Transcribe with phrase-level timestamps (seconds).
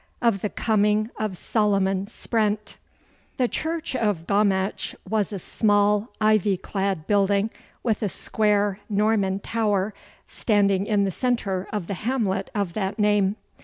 [0.19, 2.77] Of the Coming of Solomon Sprent
[3.37, 7.51] The church of Gommatch was a small ivy clad building
[7.83, 9.93] with a square Norman tower,
[10.25, 13.35] standing in the centre of the hamlet of that name.